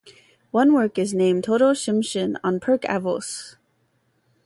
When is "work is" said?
0.73-1.13